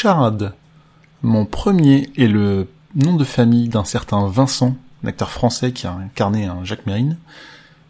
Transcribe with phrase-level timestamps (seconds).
[0.00, 0.52] Charade.
[1.22, 5.92] Mon premier est le nom de famille d'un certain Vincent, un acteur français qui a
[5.92, 7.18] incarné un Jacques Mérine.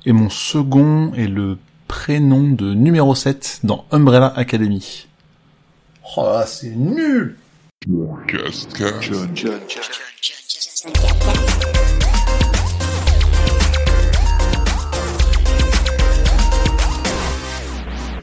[0.07, 5.07] Et mon second est le prénom de numéro 7 dans Umbrella Academy.
[6.17, 7.37] Oh là, c'est nul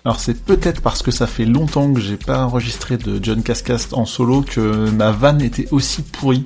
[0.05, 3.91] Alors c'est peut-être parce que ça fait longtemps que j'ai pas enregistré de John Cascast
[3.95, 6.43] en solo que ma vanne était aussi pourrie.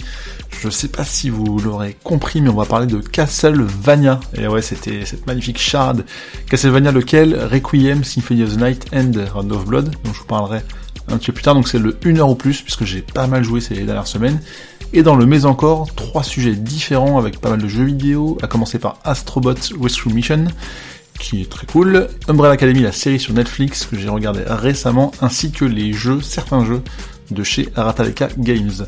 [0.61, 4.21] Je sais pas si vous l'aurez compris, mais on va parler de Castlevania.
[4.33, 6.05] Et ouais, c'était cette magnifique charade.
[6.49, 7.35] Castlevania lequel?
[7.51, 10.61] Requiem, Symphony of the Night and Round of Blood, dont je vous parlerai
[11.09, 11.55] un petit peu plus tard.
[11.55, 14.39] Donc c'est le 1 heure ou plus, puisque j'ai pas mal joué ces dernières semaines.
[14.93, 18.47] Et dans le mais encore, trois sujets différents avec pas mal de jeux vidéo, à
[18.47, 20.45] commencer par Astrobot Rescue Mission,
[21.19, 25.51] qui est très cool, Umbrella Academy, la série sur Netflix que j'ai regardé récemment, ainsi
[25.51, 26.81] que les jeux, certains jeux
[27.29, 28.87] de chez Arataleka Games.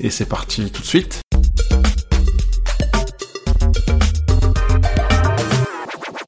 [0.00, 1.20] Et c'est parti tout de suite.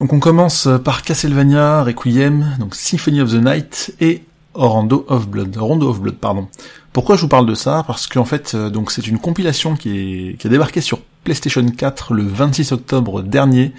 [0.01, 4.23] Donc on commence par Castlevania, Requiem, donc Symphony of the Night et
[4.55, 5.57] Rondo of Blood.
[5.59, 6.49] Of Blood, pardon.
[6.93, 7.85] Pourquoi je vous parle de ça?
[7.87, 9.91] Parce qu'en fait, euh, donc c'est une compilation qui,
[10.31, 13.73] est, qui a débarqué sur PlayStation 4 le 26 octobre dernier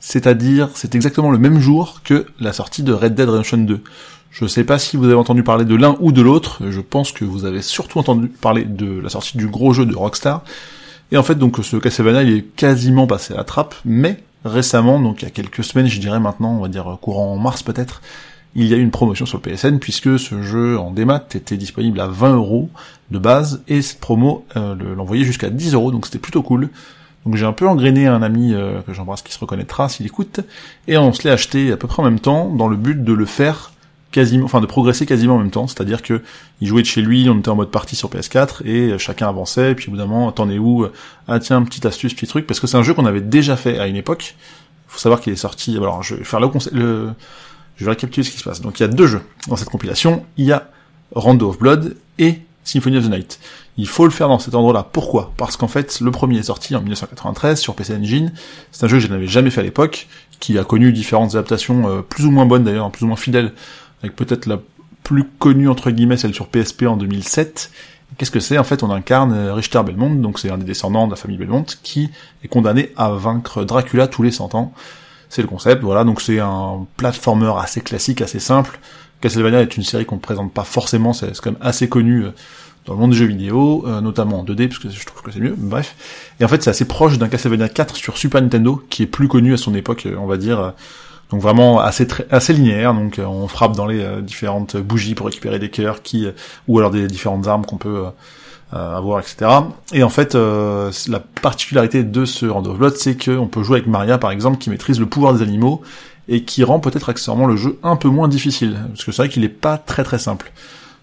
[0.00, 3.80] c'est-à-dire c'est exactement le même jour que la sortie de Red Dead Redemption 2.
[4.30, 7.12] Je sais pas si vous avez entendu parler de l'un ou de l'autre, je pense
[7.12, 10.44] que vous avez surtout entendu parler de la sortie du gros jeu de Rockstar.
[11.10, 15.00] Et en fait, donc ce Castlevania, il est quasiment passé à la trappe, mais récemment,
[15.00, 17.62] donc il y a quelques semaines, je dirais maintenant, on va dire courant en mars
[17.62, 18.02] peut-être,
[18.54, 21.56] il y a eu une promotion sur le PSN puisque ce jeu en démat était
[21.56, 22.70] disponible à 20 euros
[23.10, 26.70] de base et cette promo euh, l'envoyait jusqu'à 10 euros, donc c'était plutôt cool.
[27.28, 30.40] Donc j'ai un peu engrainé un ami euh, que j'embrasse qui se reconnaîtra s'il écoute,
[30.86, 33.12] et on se l'est acheté à peu près en même temps dans le but de
[33.12, 33.72] le faire
[34.12, 36.22] quasiment, enfin de progresser quasiment en même temps, c'est-à-dire que
[36.62, 39.74] il jouait de chez lui, on était en mode partie sur PS4 et chacun avançait,
[39.74, 40.86] puis au bout d'un es où
[41.26, 43.78] Ah tiens, petite astuce, petit truc, parce que c'est un jeu qu'on avait déjà fait
[43.78, 44.34] à une époque.
[44.86, 45.76] Faut savoir qu'il est sorti.
[45.76, 47.10] Alors je vais faire le, le
[47.76, 48.62] je vais récapituler ce qui se passe.
[48.62, 50.24] Donc il y a deux jeux dans cette compilation.
[50.38, 50.66] Il y a
[51.14, 53.40] Rondo of Blood et Symphony of the Night.
[53.78, 54.86] Il faut le faire dans cet endroit-là.
[54.92, 55.32] Pourquoi?
[55.38, 58.32] Parce qu'en fait, le premier est sorti en 1993 sur PC Engine.
[58.72, 60.06] C'est un jeu que je n'avais jamais fait à l'époque,
[60.38, 63.54] qui a connu différentes adaptations euh, plus ou moins bonnes d'ailleurs, plus ou moins fidèles,
[64.02, 64.58] avec peut-être la
[65.02, 67.70] plus connue entre guillemets celle sur PSP en 2007.
[68.18, 68.58] Qu'est-ce que c'est?
[68.58, 71.38] En fait, on incarne euh, Richter Belmont, donc c'est un des descendants de la famille
[71.38, 72.10] Belmont, qui
[72.44, 74.74] est condamné à vaincre Dracula tous les 100 ans.
[75.30, 78.78] C'est le concept, voilà, donc c'est un platformer assez classique, assez simple.
[79.20, 82.30] Castlevania est une série qu'on ne présente pas forcément, c'est quand même assez connu euh,
[82.86, 85.30] dans le monde des jeux vidéo, euh, notamment en 2D, parce que je trouve que
[85.30, 85.96] c'est mieux, bref.
[86.40, 89.28] Et en fait, c'est assez proche d'un Castlevania 4 sur Super Nintendo, qui est plus
[89.28, 90.74] connu à son époque, euh, on va dire.
[91.30, 95.68] Donc vraiment assez assez linéaire, donc on frappe dans les différentes bougies pour récupérer des
[95.68, 96.26] cœurs, qui
[96.68, 98.04] ou alors des différentes armes qu'on peut
[98.72, 99.50] avoir, etc.
[99.92, 103.88] Et en fait, la particularité de ce Round of Blood, c'est qu'on peut jouer avec
[103.88, 105.82] Maria, par exemple, qui maîtrise le pouvoir des animaux,
[106.28, 109.28] et qui rend peut-être accessoirement le jeu un peu moins difficile, parce que c'est vrai
[109.28, 110.52] qu'il est pas très très simple.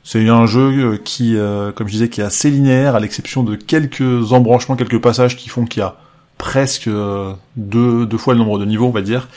[0.03, 0.59] C'est un jeu
[0.93, 4.75] euh, qui, euh, comme je disais, qui est assez linéaire, à l'exception de quelques embranchements,
[4.75, 5.95] quelques passages qui font qu'il y a
[6.37, 9.27] presque euh, deux, fois le nombre de niveaux, on va dire.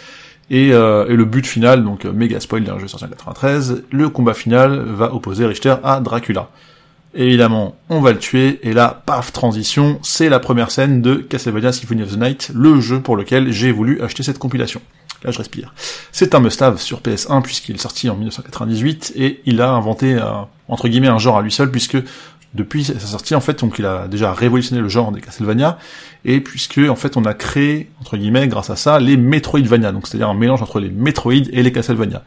[0.50, 4.32] Et, et le but final, donc méga spoil d'un jeu sorti en 93, le combat
[4.32, 6.48] final va opposer Richter à Dracula.
[7.14, 11.72] Évidemment, on va le tuer, et là, paf, transition, c'est la première scène de Castlevania
[11.72, 14.80] Symphony of the Night, le jeu pour lequel j'ai voulu acheter cette compilation.
[15.24, 15.74] Là, je respire.
[16.12, 20.16] C'est un must-have sur PS1 puisqu'il est sorti en 1998 et il a inventé
[20.68, 21.96] entre guillemets un genre à lui seul puisque
[22.54, 25.78] depuis sa sortie en fait donc il a déjà révolutionné le genre des Castlevania
[26.24, 30.06] et puisque en fait on a créé entre guillemets grâce à ça les Metroidvania donc
[30.06, 32.22] c'est-à-dire un mélange entre les Metroid et les Castlevania.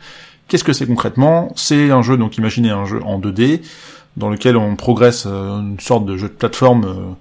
[0.47, 1.53] Qu'est-ce que c'est concrètement?
[1.55, 3.61] C'est un jeu donc imaginez un jeu en 2D
[4.17, 7.13] dans lequel on progresse euh, une sorte de jeu de plateforme euh,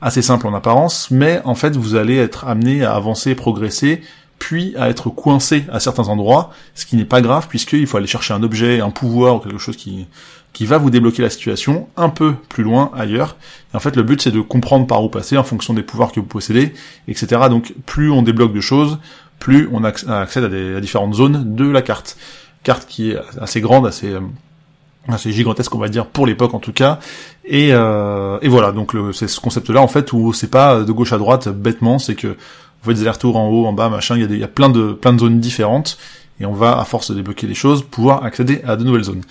[0.00, 4.02] assez simple en apparence mais en fait vous allez être amené à avancer, progresser
[4.38, 8.06] puis à être coincé à certains endroits, ce qui n'est pas grave puisqu'il faut aller
[8.06, 10.06] chercher un objet, un pouvoir ou quelque chose qui
[10.54, 13.36] qui va vous débloquer la situation un peu plus loin ailleurs.
[13.72, 16.12] Et en fait, le but c'est de comprendre par où passer en fonction des pouvoirs
[16.12, 16.72] que vous possédez,
[17.08, 17.42] etc.
[17.50, 18.98] Donc, plus on débloque de choses,
[19.40, 22.16] plus on accède à, différentes zones de la carte.
[22.62, 24.14] Carte qui est assez grande, assez
[25.08, 26.98] euh, assez gigantesque on va dire pour l'époque en tout cas
[27.44, 31.12] et, euh, voilà donc c'est ce concept là en fait où c'est pas de gauche
[31.12, 32.36] à droite bêtement c'est que
[32.84, 34.48] vous faites des allers-retours en haut, en bas, machin, il y a, il y a
[34.48, 35.96] plein de plein de zones différentes,
[36.40, 39.22] et on va, à force de débloquer les choses, pouvoir accéder à de nouvelles zones.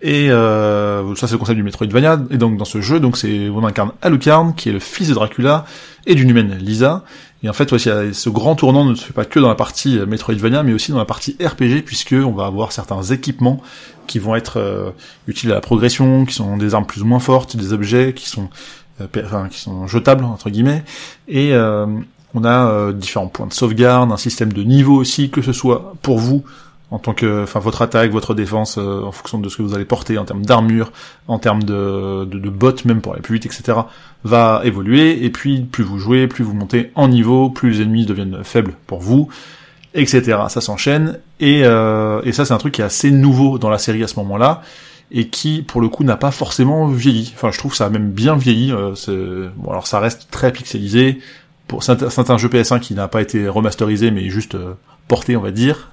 [0.00, 2.20] Et euh, ça c'est le concept du Metroidvania.
[2.30, 5.14] Et donc dans ce jeu, donc c'est on incarne Alucard, qui est le fils de
[5.14, 5.64] Dracula,
[6.06, 7.04] et d'une humaine Lisa.
[7.44, 9.98] Et en fait, voici ce grand tournant ne se fait pas que dans la partie
[9.98, 13.60] euh, Metroidvania, mais aussi dans la partie RPG, puisque on va avoir certains équipements
[14.06, 14.90] qui vont être euh,
[15.28, 18.30] utiles à la progression, qui sont des armes plus ou moins fortes, des objets qui
[18.30, 18.48] sont
[19.02, 20.84] euh, enfin, qui sont jetables entre guillemets,
[21.28, 21.52] et
[22.36, 26.18] on a différents points de sauvegarde, un système de niveau aussi, que ce soit pour
[26.18, 26.44] vous
[26.94, 29.74] en tant que, enfin, votre attaque, votre défense, euh, en fonction de ce que vous
[29.74, 30.92] allez porter en termes d'armure,
[31.26, 33.78] en termes de, de, bottes, même pour aller plus vite, etc.,
[34.22, 35.24] va évoluer.
[35.24, 38.74] Et puis, plus vous jouez, plus vous montez en niveau, plus les ennemis deviennent faibles
[38.86, 39.28] pour vous,
[39.94, 40.38] etc.
[40.48, 41.18] Ça s'enchaîne.
[41.40, 44.14] Et, euh, ça, c'est un truc qui est assez nouveau dans la série à ce
[44.20, 44.62] moment-là
[45.10, 47.32] et qui, pour le coup, n'a pas forcément vieilli.
[47.34, 48.70] Enfin, je trouve que ça a même bien vieilli.
[48.70, 51.18] Euh, bon, alors ça reste très pixelisé.
[51.66, 54.74] Pour c'est un jeu PS1 qui n'a pas été remasterisé, mais juste euh,
[55.08, 55.90] porté, on va dire.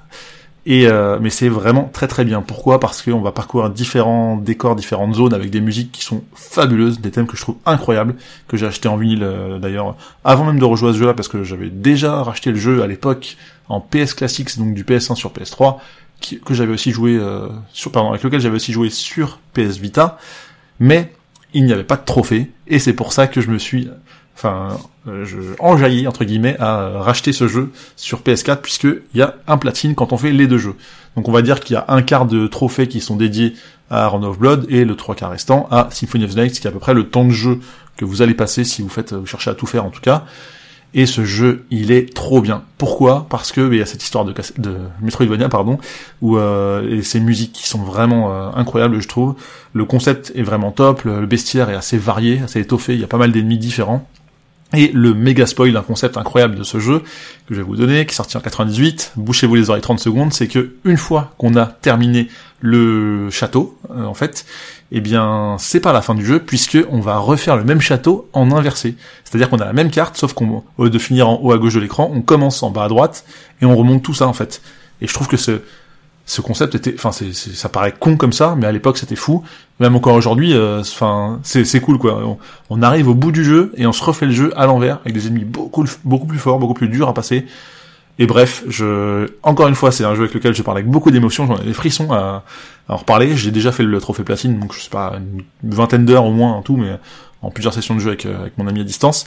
[0.66, 2.42] Et euh, mais c'est vraiment très très bien.
[2.42, 2.80] Pourquoi?
[2.80, 7.10] Parce qu'on va parcourir différents décors, différentes zones avec des musiques qui sont fabuleuses, des
[7.10, 8.16] thèmes que je trouve incroyables,
[8.48, 11.28] que j'ai acheté en vinyle euh, d'ailleurs avant même de rejouer à ce jeu-là, parce
[11.28, 13.38] que j'avais déjà racheté le jeu à l'époque
[13.70, 15.78] en PS Classics, donc du PS1 sur PS3,
[16.46, 17.48] que j'avais aussi joué euh,
[17.96, 20.20] avec lequel j'avais aussi joué sur PS Vita,
[20.80, 21.12] mais
[21.54, 23.90] il n'y avait pas de trophée, et c'est pour ça que je me suis
[24.36, 29.22] enfin, euh, je enjaillis entre guillemets à racheter ce jeu sur PS4 puisque il y
[29.22, 30.76] a un platine quand on fait les deux jeux.
[31.16, 33.54] Donc on va dire qu'il y a un quart de trophées qui sont dédiés
[33.90, 36.66] à Run of Blood et le trois quarts restant à Symphony of the Night, qui
[36.66, 37.60] est à peu près le temps de jeu
[37.98, 40.26] que vous allez passer si vous faites, vous cherchez à tout faire en tout cas.
[40.94, 42.64] Et ce jeu, il est trop bien.
[42.78, 43.26] Pourquoi?
[43.30, 45.78] Parce que il y a cette histoire de, de Metroidvania, pardon,
[46.22, 49.36] où euh, et ces musiques qui sont vraiment euh, incroyables, je trouve.
[49.74, 52.94] Le concept est vraiment top, le bestiaire est assez varié, assez étoffé.
[52.94, 54.06] Il y a pas mal d'ennemis différents.
[54.74, 57.00] Et le méga spoil d'un concept incroyable de ce jeu,
[57.48, 60.32] que je vais vous donner, qui est sorti en 98, bouchez-vous les oreilles 30 secondes,
[60.32, 62.30] c'est que une fois qu'on a terminé
[62.62, 64.46] le château, euh, en fait,
[64.94, 68.30] eh bien, c'est pas la fin du jeu, puisque on va refaire le même château
[68.32, 68.96] en inversé.
[69.26, 71.58] C'est-à-dire qu'on a la même carte, sauf qu'on, au lieu de finir en haut à
[71.58, 73.26] gauche de l'écran, on commence en bas à droite,
[73.62, 74.62] et on remonte tout ça, en fait.
[75.02, 75.62] Et je trouve que ce,
[76.26, 79.44] ce concept était, enfin, ça paraît con comme ça, mais à l'époque c'était fou.
[79.80, 82.38] Même encore aujourd'hui, euh, enfin, c'est, cool quoi.
[82.70, 85.14] On, arrive au bout du jeu et on se refait le jeu à l'envers avec
[85.14, 87.46] des ennemis beaucoup, beaucoup plus forts, beaucoup plus durs à passer.
[88.20, 91.10] Et bref, je, encore une fois, c'est un jeu avec lequel je parle avec beaucoup
[91.10, 91.48] d'émotion.
[91.48, 92.44] J'en ai des frissons à,
[92.88, 93.36] à en reparler.
[93.36, 96.52] J'ai déjà fait le trophée platine, donc je sais pas une vingtaine d'heures au moins
[96.52, 97.00] en tout, mais
[97.42, 99.26] en plusieurs sessions de jeu avec, euh, avec mon ami à distance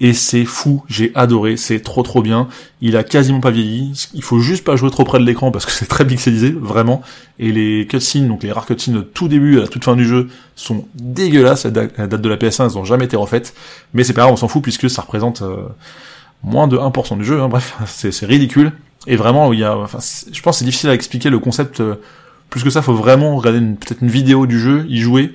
[0.00, 2.48] et c'est fou, j'ai adoré, c'est trop trop bien.
[2.80, 3.92] Il a quasiment pas vieilli.
[4.12, 7.02] Il faut juste pas jouer trop près de l'écran parce que c'est très pixelisé, vraiment.
[7.38, 10.04] Et les cutscenes, donc les rares cutscenes de tout début à la toute fin du
[10.04, 11.66] jeu, sont dégueulasses.
[11.66, 13.54] À la date de la PS1, elles ont jamais été refaites.
[13.92, 15.68] Mais c'est pas grave, on s'en fout puisque ça représente euh,
[16.42, 17.40] moins de 1% du jeu.
[17.40, 17.48] Hein.
[17.50, 18.72] Bref, c'est ridicule.
[19.06, 19.98] Et vraiment, il y a, enfin,
[20.32, 21.80] je pense c'est difficile à expliquer le concept.
[21.80, 21.96] Euh,
[22.50, 25.34] plus que ça, faut vraiment regarder peut-être une vidéo du jeu, y jouer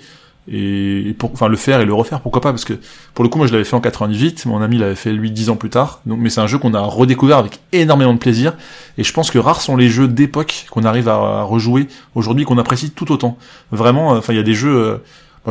[0.51, 2.73] et, pour enfin le faire et le refaire pourquoi pas parce que
[3.13, 5.49] pour le coup moi je l'avais fait en 98 mon ami l'avait fait lui 10
[5.49, 8.53] ans plus tard donc mais c'est un jeu qu'on a redécouvert avec énormément de plaisir
[8.97, 12.57] et je pense que rares sont les jeux d'époque qu'on arrive à, rejouer aujourd'hui qu'on
[12.57, 13.37] apprécie tout autant
[13.71, 14.97] vraiment enfin il y a des jeux euh,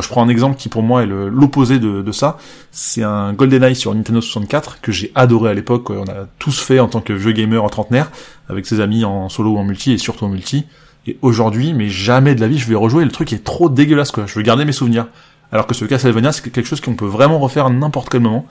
[0.01, 2.37] je prends un exemple qui pour moi est l'opposé de, de, ça.
[2.71, 5.89] C'est un GoldenEye sur Nintendo 64 que j'ai adoré à l'époque.
[5.89, 8.11] On a tous fait en tant que vieux gamer en trentenaire
[8.47, 10.65] avec ses amis en solo ou en multi et surtout en multi.
[11.09, 13.03] Et aujourd'hui, mais jamais de la vie, je vais rejouer.
[13.03, 14.27] Le truc est trop dégueulasse, quoi.
[14.27, 15.07] Je veux garder mes souvenirs.
[15.51, 18.45] Alors que ce Castlevania, c'est quelque chose qu'on peut vraiment refaire n'importe quel moment.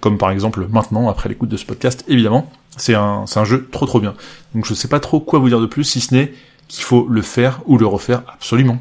[0.00, 2.50] Comme par exemple maintenant, après l'écoute de ce podcast, évidemment.
[2.78, 4.14] C'est un, c'est un jeu trop trop bien.
[4.54, 6.32] Donc je sais pas trop quoi vous dire de plus, si ce n'est
[6.66, 8.78] qu'il faut le faire ou le refaire absolument.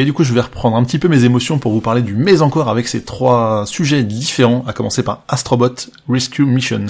[0.00, 2.14] Et du coup, je vais reprendre un petit peu mes émotions pour vous parler du
[2.14, 5.74] mais encore avec ces trois sujets différents, à commencer par Astrobot
[6.08, 6.86] Rescue Mission.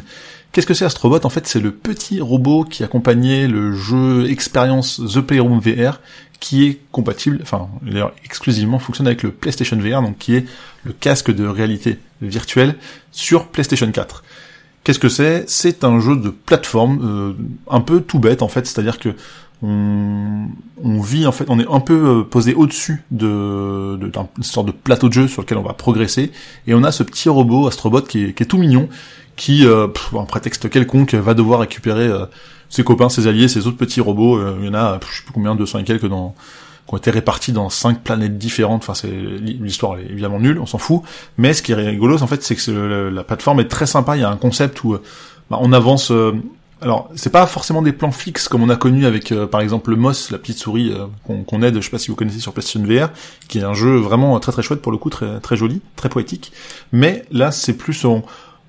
[0.52, 1.24] Qu'est-ce que c'est Astrobot?
[1.24, 6.00] En fait, c'est le petit robot qui accompagnait le jeu expérience The Playroom VR,
[6.40, 10.46] qui est compatible, enfin, d'ailleurs exclusivement fonctionne avec le PlayStation VR, donc qui est
[10.84, 12.76] le casque de réalité virtuelle
[13.10, 14.24] sur PlayStation 4.
[14.84, 15.44] Qu'est-ce que c'est?
[15.48, 17.32] C'est un jeu de plateforme, euh,
[17.68, 19.10] un peu tout bête en fait, c'est-à-dire que
[19.60, 20.46] on,
[21.02, 25.08] vit en fait, on est un peu euh, posé au-dessus de, d'une sorte de plateau
[25.08, 26.30] de jeu sur lequel on va progresser,
[26.68, 28.88] et on a ce petit robot Astrobot qui est tout mignon,
[29.38, 32.26] qui, euh, un prétexte quelconque, va devoir récupérer euh,
[32.68, 34.36] ses copains, ses alliés, ses autres petits robots.
[34.36, 36.34] Euh, il y en a, je sais plus combien, 200 et quelques, dans,
[36.86, 38.82] qui ont été répartis dans cinq planètes différentes.
[38.82, 41.02] Enfin, c'est l'histoire est évidemment nulle, on s'en fout.
[41.38, 44.16] Mais ce qui est rigolo, en fait, c'est que la plateforme est très sympa.
[44.16, 44.98] Il y a un concept où
[45.50, 46.12] bah, on avance.
[46.82, 49.96] alors, c'est pas forcément des plans fixes comme on a connu avec, par exemple, le
[49.96, 50.92] Moss, la petite souris
[51.24, 51.76] qu'on aide.
[51.76, 53.10] Je sais pas si vous connaissez sur PlayStation VR,
[53.46, 56.08] qui est un jeu vraiment très très chouette pour le coup, très très joli, très
[56.08, 56.52] poétique.
[56.90, 58.24] Mais là, c'est plus on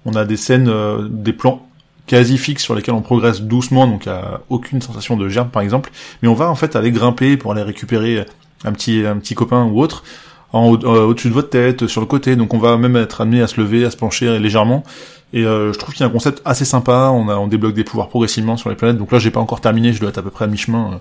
[0.06, 1.66] on a des scènes, euh, des plans
[2.08, 5.92] quasi fixes sur lesquels on progresse doucement, donc a aucune sensation de gerbe par exemple,
[6.22, 8.26] mais on va en fait aller grimper pour aller récupérer
[8.66, 10.04] un petit un petit copain ou autre
[10.52, 13.42] en euh, au-dessus de votre tête, sur le côté, donc on va même être amené
[13.42, 14.84] à se lever, à se pencher légèrement.
[15.32, 17.12] Et euh, je trouve qu'il y a un concept assez sympa.
[17.14, 18.98] On a on débloque des pouvoirs progressivement sur les planètes.
[18.98, 19.94] Donc là, j'ai pas encore terminé.
[19.94, 20.98] Je dois être à peu près à mi-chemin, euh,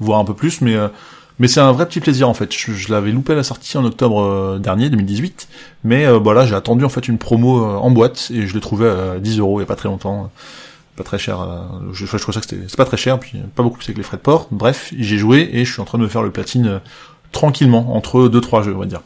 [0.00, 0.60] voire un peu plus.
[0.60, 0.76] Mais
[1.40, 2.54] mais c'est un vrai petit plaisir en fait.
[2.54, 5.48] Je, l'avais loupé à la sortie en octobre dernier, 2018.
[5.82, 9.18] Mais voilà, j'ai attendu en fait une promo en boîte et je l'ai trouvé à
[9.18, 10.30] 10 euros il y a pas très longtemps
[10.96, 11.38] pas très cher.
[11.92, 14.02] je, je, trouvais ça que c'est pas très cher, puis pas beaucoup plus avec les
[14.02, 14.48] frais de port.
[14.50, 16.80] Bref, j'ai joué et je suis en train de me faire le platine
[17.32, 19.00] tranquillement entre deux trois jeux, on va dire.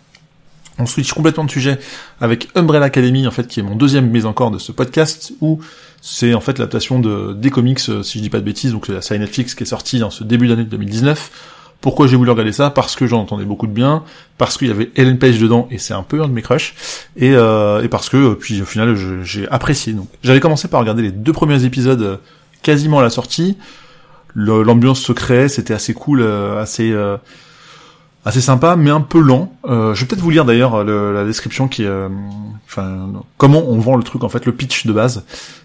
[0.79, 1.79] On switch complètement de sujet
[2.21, 5.61] avec Umbrella Academy, en fait, qui est mon deuxième mise encore de ce podcast, où
[6.01, 8.89] c'est en fait l'adaptation de des comics, euh, si je dis pas de bêtises, donc
[8.89, 11.31] la série Netflix qui est sortie en ce début d'année 2019.
[11.85, 12.71] Pourquoi j'ai voulu regarder ça?
[12.71, 14.05] Parce que j'en entendais beaucoup de bien,
[14.39, 16.75] parce qu'il y avait Ellen Page dedans et c'est un peu un de mes crushs,
[17.15, 19.93] et, euh, et parce que euh, puis au final j'ai apprécié.
[19.93, 22.21] Donc j'avais commencé par regarder les deux premiers épisodes
[22.63, 23.59] quasiment à la sortie.
[24.35, 26.95] L'ambiance se créait, c'était assez cool, assez
[28.25, 29.53] assez sympa, mais un peu lent.
[29.67, 32.09] Euh, je vais peut-être vous lire d'ailleurs la description qui euh,
[32.67, 35.25] enfin, comment on vend le truc en fait, le pitch de base.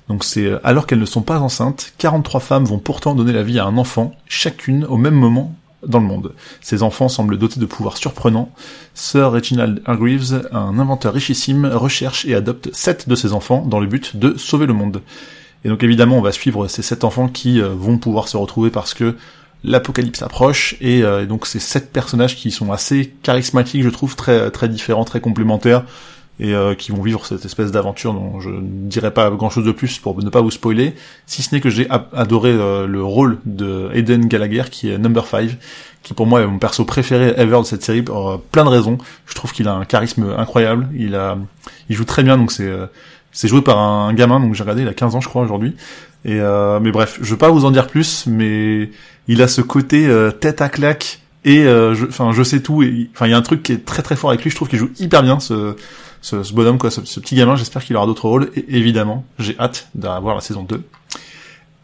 [0.09, 3.43] Donc c'est euh, alors qu'elles ne sont pas enceintes, 43 femmes vont pourtant donner la
[3.43, 5.55] vie à un enfant, chacune au même moment
[5.85, 6.33] dans le monde.
[6.61, 8.51] Ces enfants semblent dotés de pouvoirs surprenants.
[8.93, 13.87] Sir Reginald Hargreaves, un inventeur richissime, recherche et adopte sept de ces enfants dans le
[13.87, 15.01] but de sauver le monde.
[15.65, 18.93] Et donc évidemment, on va suivre ces sept enfants qui vont pouvoir se retrouver parce
[18.93, 19.15] que
[19.63, 24.51] l'apocalypse approche euh, et, donc c'est sept personnages qui sont assez charismatiques je trouve très
[24.51, 25.83] très différents très complémentaires
[26.39, 29.65] et euh, qui vont vivre cette espèce d'aventure dont je ne dirai pas grand chose
[29.65, 33.03] de plus pour ne pas vous spoiler si ce n'est que j'ai adoré euh, le
[33.03, 35.57] rôle de Eden Gallagher qui est number 5
[36.03, 38.97] qui pour moi est mon perso préféré ever de cette série pour plein de raisons.
[39.25, 40.87] Je trouve qu'il a un charisme incroyable.
[40.95, 41.37] Il a
[41.89, 42.71] il joue très bien donc c'est
[43.33, 45.75] c'est joué par un gamin donc j'ai regardé il a 15 ans je crois aujourd'hui.
[46.23, 46.39] Et
[46.81, 48.89] mais bref je veux pas vous en dire plus mais
[49.29, 53.27] il a ce côté euh, tête à claque et euh, enfin je, sais tout enfin
[53.27, 54.49] il y a un truc qui est très très fort avec lui.
[54.49, 55.75] Je trouve qu'il joue hyper bien ce
[56.21, 59.87] ce, bonhomme quoi ce, petit gamin j'espère qu'il aura d'autres rôles et évidemment j'ai hâte
[59.95, 60.83] d'avoir la saison 2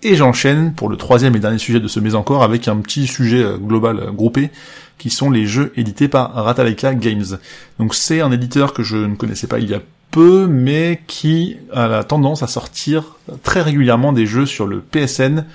[0.04, 3.08] et j'enchaîne pour le troisième et dernier sujet de ce mais encore avec un petit
[3.08, 4.52] sujet euh, global groupé
[4.98, 7.38] qui sont les jeux édités par Ratalaika Games
[7.80, 11.58] donc c'est un éditeur que je ne connaissais pas il y a peu mais qui
[11.74, 15.46] a la tendance à sortir très régulièrement des jeux sur le PSN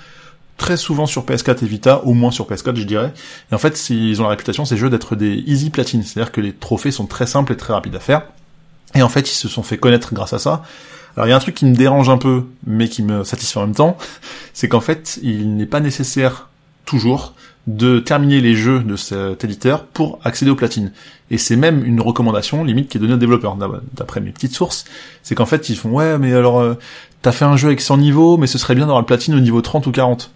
[0.61, 3.13] très souvent sur PS4 et Vita, au moins sur PS4 je dirais.
[3.51, 6.39] Et en fait, ils ont la réputation ces jeux d'être des easy platines, c'est-à-dire que
[6.39, 8.21] les trophées sont très simples et très rapides à faire.
[8.95, 10.63] Et en fait, ils se sont fait connaître grâce à ça.
[11.15, 13.59] Alors il y a un truc qui me dérange un peu, mais qui me satisfait
[13.59, 13.97] en même temps,
[14.53, 16.49] c'est qu'en fait, il n'est pas nécessaire
[16.85, 17.33] toujours
[17.67, 20.91] de terminer les jeux de cet éditeur pour accéder aux platines.
[21.29, 23.55] Et c'est même une recommandation limite qui est donnée aux développeurs,
[23.93, 24.85] d'après mes petites sources.
[25.21, 26.73] C'est qu'en fait, ils font ouais, mais alors euh,
[27.21, 29.39] t'as fait un jeu avec 100 niveaux, mais ce serait bien d'avoir le platine au
[29.39, 30.31] niveau 30 ou 40.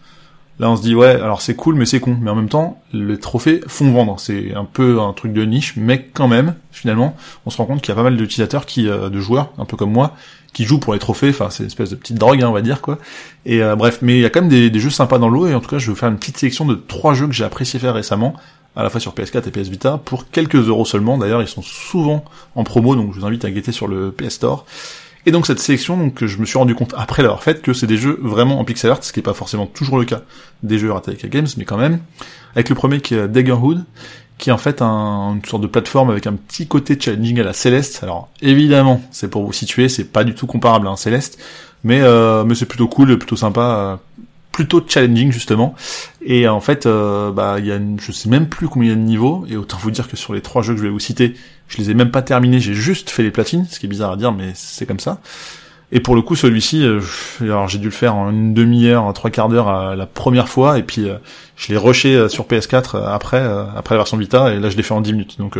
[0.57, 2.17] Là, on se dit ouais, alors c'est cool, mais c'est con.
[2.21, 4.19] Mais en même temps, les trophées font vendre.
[4.19, 7.81] C'est un peu un truc de niche, mais quand même, finalement, on se rend compte
[7.81, 10.15] qu'il y a pas mal d'utilisateurs qui, euh, de joueurs, un peu comme moi,
[10.53, 11.29] qui jouent pour les trophées.
[11.29, 12.99] Enfin, c'est une espèce de petite drogue, hein, on va dire quoi.
[13.45, 15.47] Et euh, bref, mais il y a quand même des, jeux sympas dans l'eau.
[15.47, 17.43] Et en tout cas, je vais faire une petite sélection de trois jeux que j'ai
[17.43, 18.33] apprécié faire récemment,
[18.77, 21.17] à la fois sur PS4 et PS Vita, pour quelques euros seulement.
[21.17, 22.23] D'ailleurs, ils sont souvent
[22.55, 24.65] en promo, donc je vous invite à guetter sur le PS Store.
[25.25, 27.87] Et donc cette sélection, donc je me suis rendu compte après l'avoir faite que c'est
[27.87, 30.21] des jeux vraiment en pixel art, ce qui n'est pas forcément toujours le cas
[30.61, 31.99] des jeux Ratalaika Games, mais quand même.
[32.53, 33.83] Avec le premier qui est Daggerhood,
[34.37, 37.43] qui est en fait un, une sorte de plateforme avec un petit côté challenging à
[37.43, 38.01] la Céleste.
[38.03, 41.39] Alors évidemment, c'est pour vous situer, c'est pas du tout comparable à un Céleste,
[41.83, 43.95] mais euh, mais c'est plutôt cool, plutôt sympa, euh,
[44.55, 45.75] plutôt challenging justement.
[46.25, 49.01] Et en fait, euh, bah il y a, une, je sais même plus combien de
[49.01, 51.35] niveaux, et autant vous dire que sur les trois jeux que je vais vous citer,
[51.67, 54.13] je les ai même pas terminés, j'ai juste fait les platines, ce qui est bizarre
[54.13, 55.19] à dire, mais c'est comme ça.
[55.91, 57.01] Et pour le coup, celui-ci, euh,
[57.41, 60.79] alors j'ai dû le faire en une demi-heure, trois quarts d'heure euh, la première fois,
[60.79, 61.17] et puis euh,
[61.57, 63.43] je l'ai rushé sur PS4 après,
[63.75, 65.37] après la version Vita, et là je l'ai fait en 10 minutes.
[65.37, 65.59] Donc,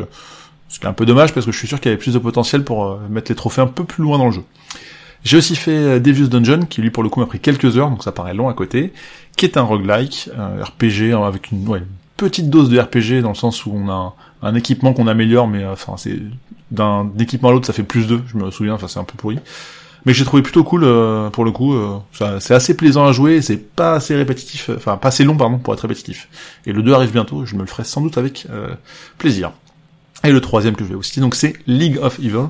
[0.70, 2.14] ce qui est un peu dommage parce que je suis sûr qu'il y avait plus
[2.14, 4.44] de potentiel pour mettre les trophées un peu plus loin dans le jeu.
[5.26, 8.04] J'ai aussi fait Devious Dungeon, qui lui pour le coup m'a pris quelques heures, donc
[8.04, 8.94] ça paraît long à côté,
[9.36, 11.82] qui est un roguelike, un RPG avec une, ouais,
[12.18, 15.64] petite dose de RPG dans le sens où on a un équipement qu'on améliore, mais
[15.64, 16.18] euh, enfin c'est
[16.72, 19.16] d'un équipement à l'autre ça fait plus de, je me souviens, enfin c'est un peu
[19.18, 19.40] pourri.
[20.06, 21.74] Mais j'ai trouvé plutôt cool euh, pour le coup.
[21.74, 21.98] Euh,
[22.40, 25.74] c'est assez plaisant à jouer, c'est pas assez répétitif, enfin pas assez long pardon pour
[25.74, 26.30] être répétitif.
[26.68, 28.48] Et le 2 arrive bientôt, je me le ferai sans doute avec
[29.18, 29.52] plaisir.
[30.26, 32.48] Et le troisième que je vais vous citer, donc c'est League of Evil,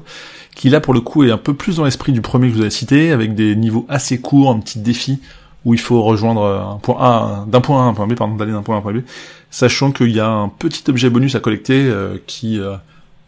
[0.56, 2.58] qui là pour le coup est un peu plus dans l'esprit du premier que je
[2.58, 5.20] vous avez cité, avec des niveaux assez courts, un petit défi
[5.66, 8.36] où il faut rejoindre un point A, d'un point A à un point B, pardon,
[8.36, 9.02] d'aller d'un point A à un point B,
[9.50, 12.76] sachant qu'il y a un petit objet bonus à collecter euh, qui euh,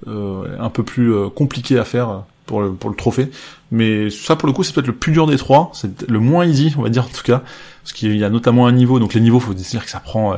[0.07, 3.29] euh, est un peu plus compliqué à faire pour le, pour le trophée.
[3.71, 5.69] Mais ça, pour le coup, c'est peut-être le plus dur des trois.
[5.73, 7.43] C'est le moins easy, on va dire, en tout cas.
[7.83, 8.99] Parce qu'il y a notamment un niveau.
[8.99, 10.37] Donc les niveaux, faut dire que ça prend euh,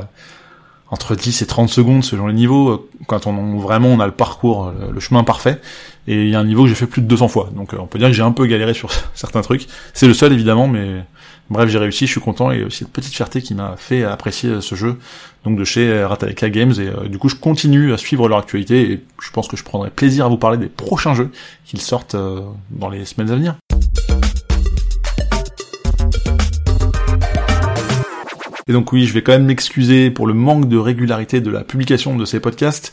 [0.90, 2.70] entre 10 et 30 secondes selon les niveaux.
[2.70, 5.60] Euh, quand on vraiment on a le parcours, le, chemin parfait.
[6.06, 7.50] Et il y a un niveau que j'ai fait plus de 200 fois.
[7.54, 9.66] Donc euh, on peut dire que j'ai un peu galéré sur certains trucs.
[9.94, 11.04] C'est le seul, évidemment, mais
[11.48, 12.50] bref, j'ai réussi, je suis content.
[12.50, 14.98] Et aussi une petite fierté qui m'a fait apprécier ce jeu.
[15.44, 16.74] Donc de chez Rataleka Games.
[16.78, 18.92] Et du coup, je continue à suivre leur actualité.
[18.92, 21.30] Et je pense que je prendrai plaisir à vous parler des prochains jeux
[21.64, 22.16] qu'ils sortent
[22.70, 23.54] dans les semaines à venir.
[28.70, 31.64] Et donc oui, je vais quand même m'excuser pour le manque de régularité de la
[31.64, 32.92] publication de ces podcasts.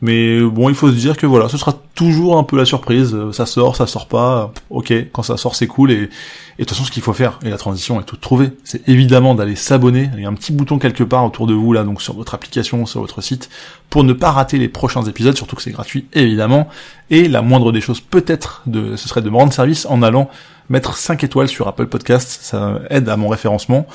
[0.00, 3.14] Mais bon, il faut se dire que voilà, ce sera toujours un peu la surprise.
[3.32, 4.54] Ça sort, ça sort pas.
[4.70, 5.90] Ok, quand ça sort, c'est cool.
[5.90, 6.08] Et, de
[6.56, 9.54] toute façon, ce qu'il faut faire, et la transition est toute trouvée, c'est évidemment d'aller
[9.54, 10.08] s'abonner.
[10.14, 12.32] Il y a un petit bouton quelque part autour de vous là, donc sur votre
[12.32, 13.50] application, sur votre site,
[13.90, 15.36] pour ne pas rater les prochains épisodes.
[15.36, 16.68] Surtout que c'est gratuit, évidemment.
[17.10, 20.30] Et la moindre des choses, peut-être, ce serait de me rendre service en allant
[20.70, 22.38] mettre 5 étoiles sur Apple Podcast.
[22.42, 23.86] Ça aide à mon référencement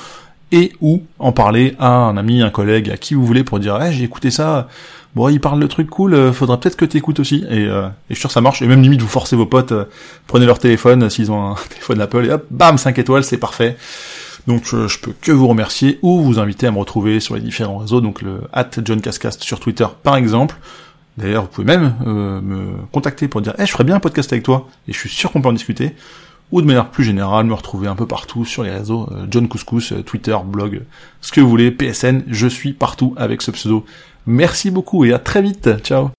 [0.54, 3.76] et ou en parler à un ami, un collègue, à qui vous voulez pour dire,
[3.82, 4.68] eh, j'ai écouté ça,
[5.16, 7.44] bon, il parle de trucs cool, euh, faudra peut-être que t'écoutes aussi.
[7.50, 8.62] Et, euh, et je suis sûr ça marche.
[8.62, 9.84] Et même limite, vous forcez vos potes, euh,
[10.28, 13.76] prenez leur téléphone s'ils ont un téléphone Apple et hop, bam, 5 étoiles, c'est parfait.
[14.46, 17.78] Donc je peux que vous remercier ou vous inviter à me retrouver sur les différents
[17.78, 20.56] réseaux, donc le at John Cascast sur Twitter par exemple.
[21.16, 24.44] D'ailleurs, vous pouvez même me contacter pour dire, eh, je ferais bien un podcast avec
[24.44, 25.94] toi, et je suis sûr qu'on peut en discuter
[26.52, 29.48] ou de manière plus générale me retrouver un peu partout sur les réseaux, euh, John
[29.48, 30.82] Couscous, euh, Twitter, blog,
[31.20, 33.84] ce que vous voulez, PSN, je suis partout avec ce pseudo.
[34.26, 36.10] Merci beaucoup et à très vite, ciao.